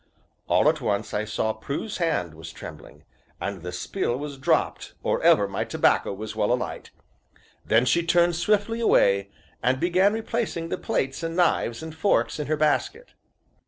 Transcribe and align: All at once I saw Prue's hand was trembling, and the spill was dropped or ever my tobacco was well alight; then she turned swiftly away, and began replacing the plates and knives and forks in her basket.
All 0.47 0.67
at 0.67 0.81
once 0.81 1.13
I 1.13 1.25
saw 1.25 1.53
Prue's 1.53 1.97
hand 1.97 2.33
was 2.33 2.51
trembling, 2.51 3.03
and 3.39 3.61
the 3.61 3.71
spill 3.71 4.17
was 4.17 4.39
dropped 4.39 4.95
or 5.03 5.21
ever 5.21 5.47
my 5.47 5.63
tobacco 5.63 6.11
was 6.11 6.35
well 6.35 6.51
alight; 6.51 6.89
then 7.63 7.85
she 7.85 8.01
turned 8.03 8.35
swiftly 8.35 8.79
away, 8.79 9.29
and 9.61 9.79
began 9.79 10.13
replacing 10.13 10.69
the 10.69 10.79
plates 10.79 11.21
and 11.21 11.35
knives 11.35 11.83
and 11.83 11.93
forks 11.95 12.39
in 12.39 12.47
her 12.47 12.57
basket. 12.57 13.13